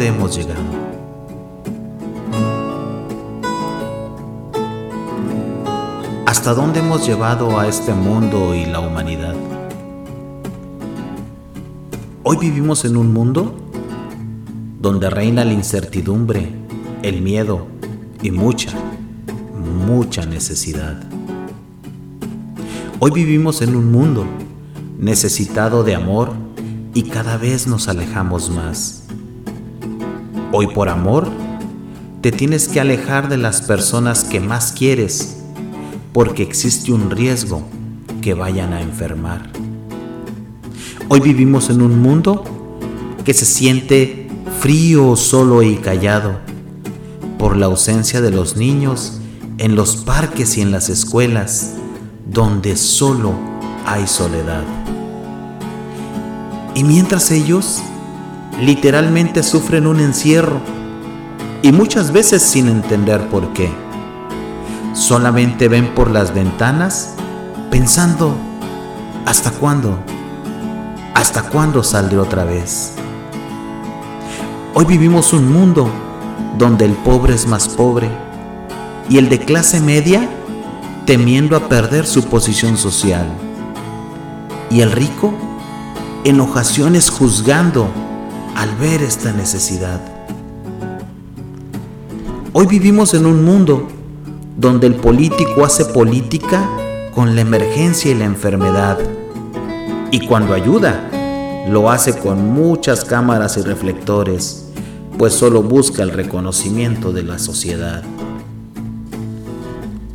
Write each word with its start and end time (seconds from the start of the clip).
dónde 0.00 0.16
hemos 0.16 0.34
llegado. 0.34 0.62
¿Hasta 6.24 6.54
dónde 6.54 6.80
hemos 6.80 7.06
llevado 7.06 7.60
a 7.60 7.68
este 7.68 7.92
mundo 7.92 8.54
y 8.54 8.64
la 8.64 8.80
humanidad? 8.80 9.34
Hoy 12.22 12.38
vivimos 12.38 12.86
en 12.86 12.96
un 12.96 13.12
mundo 13.12 13.54
donde 14.80 15.10
reina 15.10 15.44
la 15.44 15.52
incertidumbre, 15.52 16.50
el 17.02 17.20
miedo 17.20 17.66
y 18.22 18.30
mucha, 18.30 18.72
mucha 19.86 20.24
necesidad. 20.24 20.98
Hoy 23.00 23.10
vivimos 23.10 23.60
en 23.60 23.76
un 23.76 23.92
mundo 23.92 24.24
necesitado 24.98 25.84
de 25.84 25.94
amor 25.94 26.32
y 26.94 27.02
cada 27.02 27.36
vez 27.36 27.66
nos 27.66 27.86
alejamos 27.88 28.48
más. 28.48 29.09
Hoy 30.52 30.66
por 30.66 30.88
amor 30.88 31.28
te 32.22 32.32
tienes 32.32 32.66
que 32.66 32.80
alejar 32.80 33.28
de 33.28 33.36
las 33.36 33.62
personas 33.62 34.24
que 34.24 34.40
más 34.40 34.72
quieres 34.72 35.36
porque 36.12 36.42
existe 36.42 36.90
un 36.90 37.08
riesgo 37.08 37.62
que 38.20 38.34
vayan 38.34 38.72
a 38.72 38.82
enfermar. 38.82 39.48
Hoy 41.08 41.20
vivimos 41.20 41.70
en 41.70 41.82
un 41.82 42.02
mundo 42.02 42.42
que 43.24 43.32
se 43.32 43.44
siente 43.44 44.28
frío, 44.58 45.14
solo 45.14 45.62
y 45.62 45.76
callado 45.76 46.40
por 47.38 47.56
la 47.56 47.66
ausencia 47.66 48.20
de 48.20 48.32
los 48.32 48.56
niños 48.56 49.20
en 49.58 49.76
los 49.76 49.98
parques 49.98 50.56
y 50.56 50.62
en 50.62 50.72
las 50.72 50.88
escuelas, 50.88 51.74
donde 52.28 52.76
solo 52.76 53.34
hay 53.86 54.08
soledad. 54.08 54.64
Y 56.74 56.82
mientras 56.82 57.30
ellos 57.30 57.82
literalmente 58.58 59.42
sufren 59.42 59.86
un 59.86 60.00
encierro, 60.00 60.60
y 61.62 61.72
muchas 61.72 62.12
veces 62.12 62.42
sin 62.42 62.68
entender 62.68 63.28
por 63.28 63.52
qué. 63.52 63.70
Solamente 64.94 65.68
ven 65.68 65.94
por 65.94 66.10
las 66.10 66.34
ventanas 66.34 67.14
pensando, 67.70 68.34
¿hasta 69.26 69.50
cuándo? 69.50 69.98
¿Hasta 71.14 71.42
cuándo 71.42 71.82
saldré 71.82 72.18
otra 72.18 72.44
vez? 72.44 72.94
Hoy 74.74 74.84
vivimos 74.84 75.32
un 75.32 75.52
mundo 75.52 75.90
donde 76.56 76.86
el 76.86 76.92
pobre 76.92 77.34
es 77.34 77.46
más 77.46 77.68
pobre 77.68 78.08
y 79.08 79.18
el 79.18 79.28
de 79.28 79.40
clase 79.40 79.80
media 79.80 80.28
temiendo 81.06 81.56
a 81.56 81.68
perder 81.68 82.06
su 82.06 82.24
posición 82.24 82.76
social 82.76 83.26
y 84.70 84.80
el 84.80 84.92
rico 84.92 85.34
en 86.24 86.40
ocasiones 86.40 87.10
juzgando 87.10 87.88
al 88.60 88.76
ver 88.76 89.00
esta 89.00 89.32
necesidad. 89.32 89.98
Hoy 92.52 92.66
vivimos 92.66 93.14
en 93.14 93.24
un 93.24 93.42
mundo 93.42 93.88
donde 94.58 94.86
el 94.86 94.96
político 94.96 95.64
hace 95.64 95.86
política 95.86 96.68
con 97.14 97.34
la 97.34 97.40
emergencia 97.40 98.10
y 98.10 98.14
la 98.16 98.26
enfermedad. 98.26 98.98
Y 100.10 100.26
cuando 100.26 100.52
ayuda, 100.52 101.08
lo 101.70 101.90
hace 101.90 102.18
con 102.18 102.52
muchas 102.52 103.02
cámaras 103.02 103.56
y 103.56 103.62
reflectores, 103.62 104.66
pues 105.16 105.32
solo 105.32 105.62
busca 105.62 106.02
el 106.02 106.10
reconocimiento 106.10 107.12
de 107.12 107.22
la 107.22 107.38
sociedad. 107.38 108.02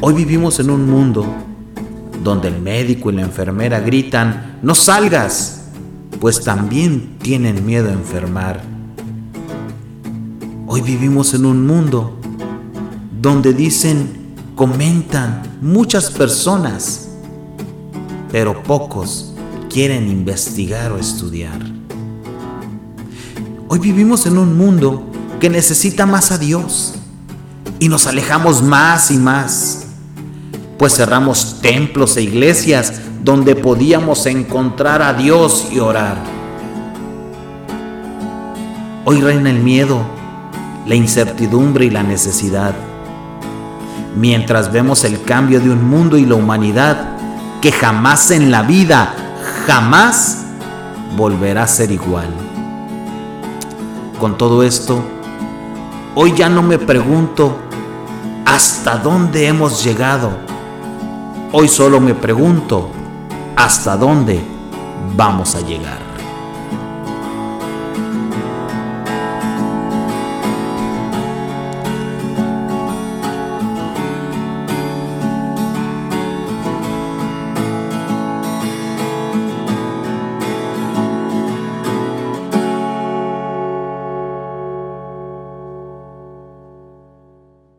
Hoy 0.00 0.14
vivimos 0.14 0.60
en 0.60 0.70
un 0.70 0.88
mundo 0.88 1.26
donde 2.22 2.46
el 2.46 2.62
médico 2.62 3.10
y 3.10 3.16
la 3.16 3.22
enfermera 3.22 3.80
gritan, 3.80 4.60
no 4.62 4.76
salgas, 4.76 5.67
pues 6.20 6.42
también 6.42 7.18
tienen 7.22 7.64
miedo 7.64 7.88
a 7.88 7.92
enfermar. 7.92 8.62
Hoy 10.66 10.82
vivimos 10.82 11.34
en 11.34 11.46
un 11.46 11.66
mundo 11.66 12.18
donde 13.20 13.52
dicen, 13.52 14.34
comentan 14.54 15.42
muchas 15.60 16.10
personas, 16.10 17.08
pero 18.30 18.62
pocos 18.62 19.34
quieren 19.70 20.08
investigar 20.08 20.92
o 20.92 20.98
estudiar. 20.98 21.58
Hoy 23.68 23.78
vivimos 23.78 24.26
en 24.26 24.38
un 24.38 24.56
mundo 24.56 25.04
que 25.40 25.50
necesita 25.50 26.06
más 26.06 26.32
a 26.32 26.38
Dios 26.38 26.94
y 27.78 27.88
nos 27.88 28.06
alejamos 28.06 28.62
más 28.62 29.10
y 29.10 29.18
más, 29.18 29.87
pues 30.78 30.94
cerramos 30.94 31.60
templos 31.60 32.16
e 32.16 32.22
iglesias 32.22 33.00
donde 33.22 33.56
podíamos 33.56 34.26
encontrar 34.26 35.02
a 35.02 35.12
Dios 35.12 35.68
y 35.72 35.80
orar. 35.80 36.16
Hoy 39.04 39.20
reina 39.20 39.50
el 39.50 39.58
miedo, 39.58 40.00
la 40.86 40.94
incertidumbre 40.94 41.86
y 41.86 41.90
la 41.90 42.02
necesidad 42.02 42.74
mientras 44.18 44.72
vemos 44.72 45.04
el 45.04 45.22
cambio 45.22 45.60
de 45.60 45.70
un 45.70 45.88
mundo 45.88 46.16
y 46.16 46.24
la 46.24 46.34
humanidad 46.34 47.16
que 47.60 47.72
jamás 47.72 48.30
en 48.30 48.50
la 48.50 48.62
vida, 48.62 49.14
jamás 49.66 50.44
volverá 51.16 51.64
a 51.64 51.68
ser 51.68 51.90
igual. 51.90 52.28
Con 54.20 54.36
todo 54.36 54.62
esto, 54.62 55.02
hoy 56.14 56.34
ya 56.36 56.48
no 56.48 56.62
me 56.62 56.78
pregunto 56.78 57.56
hasta 58.44 58.96
dónde 58.96 59.46
hemos 59.46 59.84
llegado. 59.84 60.30
Hoy 61.50 61.66
solo 61.66 61.98
me 61.98 62.14
pregunto 62.14 62.90
hasta 63.56 63.96
dónde 63.96 64.38
vamos 65.16 65.54
a 65.54 65.62
llegar. 65.62 66.07